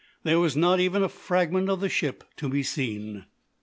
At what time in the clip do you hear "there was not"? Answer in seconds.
0.23-0.79